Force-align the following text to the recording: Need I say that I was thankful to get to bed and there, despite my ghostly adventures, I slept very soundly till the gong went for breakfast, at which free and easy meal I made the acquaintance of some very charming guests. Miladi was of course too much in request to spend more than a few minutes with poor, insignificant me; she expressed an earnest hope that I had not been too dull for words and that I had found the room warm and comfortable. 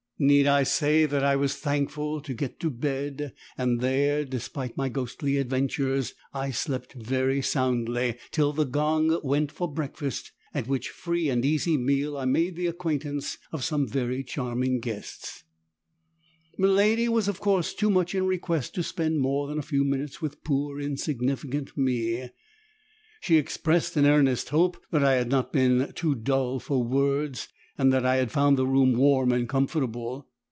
Need 0.23 0.45
I 0.45 0.61
say 0.61 1.07
that 1.07 1.23
I 1.23 1.35
was 1.35 1.55
thankful 1.55 2.21
to 2.21 2.33
get 2.35 2.59
to 2.59 2.69
bed 2.69 3.33
and 3.57 3.79
there, 3.81 4.23
despite 4.23 4.77
my 4.77 4.87
ghostly 4.87 5.37
adventures, 5.37 6.13
I 6.31 6.51
slept 6.51 6.93
very 6.93 7.41
soundly 7.41 8.19
till 8.29 8.53
the 8.53 8.65
gong 8.65 9.19
went 9.23 9.51
for 9.51 9.67
breakfast, 9.73 10.31
at 10.53 10.67
which 10.67 10.89
free 10.91 11.27
and 11.29 11.43
easy 11.43 11.75
meal 11.75 12.15
I 12.17 12.25
made 12.25 12.55
the 12.55 12.67
acquaintance 12.67 13.39
of 13.51 13.63
some 13.63 13.87
very 13.87 14.23
charming 14.23 14.79
guests. 14.79 15.43
Miladi 16.55 17.09
was 17.09 17.27
of 17.27 17.39
course 17.39 17.73
too 17.73 17.89
much 17.89 18.13
in 18.13 18.27
request 18.27 18.75
to 18.75 18.83
spend 18.83 19.21
more 19.21 19.47
than 19.47 19.57
a 19.57 19.63
few 19.63 19.83
minutes 19.83 20.21
with 20.21 20.43
poor, 20.43 20.79
insignificant 20.79 21.75
me; 21.75 22.29
she 23.21 23.37
expressed 23.37 23.97
an 23.97 24.05
earnest 24.05 24.49
hope 24.49 24.77
that 24.91 25.03
I 25.03 25.13
had 25.15 25.29
not 25.29 25.51
been 25.51 25.91
too 25.95 26.13
dull 26.13 26.59
for 26.59 26.83
words 26.83 27.47
and 27.77 27.91
that 27.91 28.05
I 28.05 28.17
had 28.17 28.31
found 28.31 28.57
the 28.57 28.67
room 28.67 28.93
warm 28.93 29.31
and 29.31 29.49
comfortable. 29.49 30.27